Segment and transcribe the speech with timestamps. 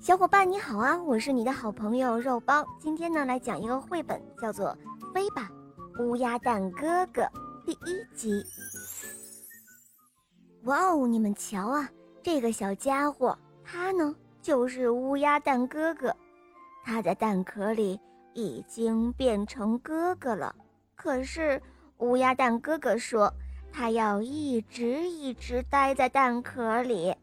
[0.00, 2.66] 小伙伴你好啊，我是你的好朋友肉包。
[2.78, 4.74] 今天呢，来讲一个绘本，叫做
[5.12, 5.50] 《飞吧，
[5.98, 7.20] 乌鸦蛋哥哥》
[7.66, 8.42] 第一集。
[10.62, 11.86] 哇哦，你们瞧啊，
[12.22, 16.16] 这个小家伙，他呢就是乌鸦蛋哥哥。
[16.82, 18.00] 他在蛋壳里
[18.32, 20.54] 已经变成哥哥了。
[20.96, 21.60] 可是
[21.98, 23.30] 乌鸦蛋哥哥说，
[23.70, 27.14] 他要一直一直待在蛋壳里。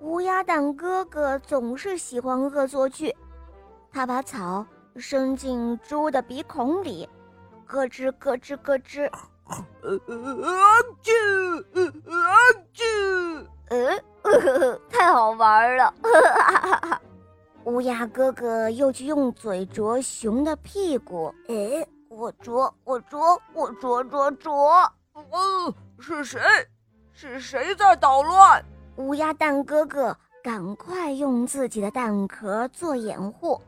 [0.00, 3.14] 乌鸦蛋哥哥总是喜欢恶作剧，
[3.90, 4.64] 他把草
[4.96, 7.08] 伸进猪的鼻孔里，
[7.66, 9.10] 咯吱咯吱咯吱，
[9.46, 11.62] 呃啊啾，
[12.10, 12.36] 啊
[12.74, 15.94] 啾，呃呃，太好玩了！
[17.64, 26.40] 乌鸦哥哥又去用嘴啄熊的屁股，哎，我啄，我啄，我啄啄啄，哦，是谁？
[27.12, 28.62] 是谁在捣乱？
[28.96, 33.60] 乌鸦蛋哥哥赶快用自己的蛋壳做掩护，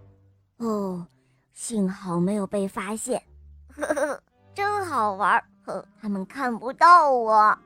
[0.56, 1.06] 哦，
[1.52, 3.22] 幸好没有被发现，
[3.76, 4.22] 呵呵，
[4.54, 7.58] 真好玩，呵，他们看不到我。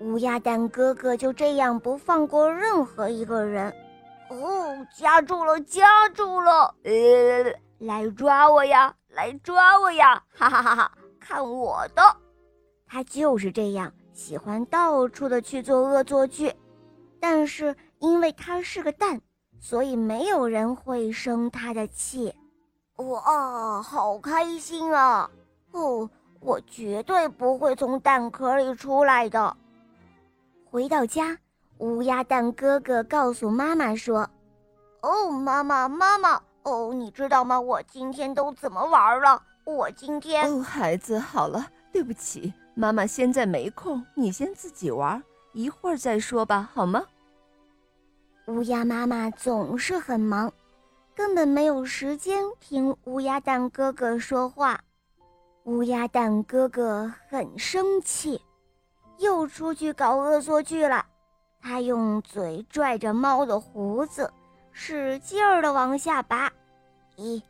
[0.00, 3.70] 乌鸦蛋哥哥就这样不放过任何一个人，
[4.30, 12.02] 哦，夹住了，夹住了，呃，来抓我呀，来抓我呀，哈哈哈哈，看我的！
[12.86, 13.92] 他就是这样。
[14.16, 16.50] 喜欢到处的去做恶作剧，
[17.20, 19.20] 但是因为他是个蛋，
[19.60, 22.34] 所以没有人会生他的气。
[22.96, 25.30] 哇，好开心啊！
[25.72, 26.08] 哦，
[26.40, 29.54] 我绝对不会从蛋壳里出来的。
[30.64, 31.36] 回到家，
[31.76, 34.26] 乌鸦蛋哥哥告诉妈妈说
[35.02, 37.60] ：“哦，妈妈，妈妈，哦，你知道吗？
[37.60, 39.42] 我今天都怎么玩了？
[39.64, 40.50] 我今天……
[40.50, 45.22] 哦，孩子，好了，对不起。”妈妈现在没空，你先自己玩，
[45.54, 47.02] 一会儿再说吧，好吗？
[48.48, 50.52] 乌鸦妈妈总是很忙，
[51.14, 54.78] 根本没有时间听乌鸦蛋哥哥说话。
[55.64, 58.42] 乌鸦蛋哥哥很生气，
[59.16, 61.06] 又出去搞恶作剧了。
[61.62, 64.30] 他用嘴拽着猫的胡子，
[64.70, 66.52] 使劲儿的往下拔，
[67.16, 67.42] 一、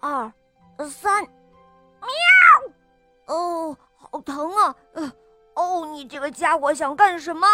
[0.00, 0.32] 二、
[0.88, 2.33] 三，喵！
[4.24, 4.74] 疼啊！
[4.94, 5.12] 呃，
[5.54, 7.46] 哦，你这个家伙想干什么？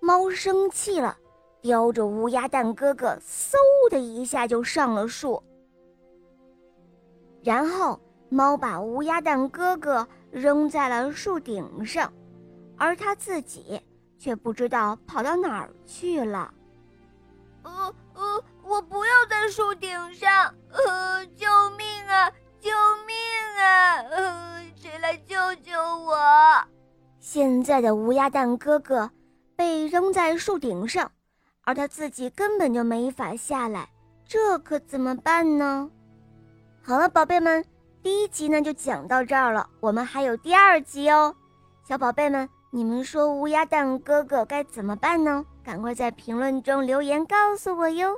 [0.00, 1.16] 猫生气了，
[1.60, 3.56] 叼着乌鸦蛋哥哥，嗖
[3.90, 5.42] 的一下就上了树。
[7.42, 12.12] 然后猫把乌鸦蛋哥哥扔在了树顶上，
[12.76, 13.80] 而它自己
[14.18, 16.52] 却不知道跑到哪儿去了。
[17.62, 20.54] 呃呃，我不要在树顶上！
[27.28, 29.10] 现在的乌鸦蛋哥哥
[29.56, 31.10] 被扔在树顶上，
[31.62, 33.88] 而他自己根本就没法下来，
[34.24, 35.90] 这可怎么办呢？
[36.84, 37.64] 好了，宝贝们，
[38.00, 41.34] 第一集呢就讲到这儿了，我们还有第二集哦。
[41.82, 45.44] 小宝贝们，你们说乌鸦蛋哥哥该怎么办呢？
[45.64, 48.16] 赶快在评论中留言告诉我哟。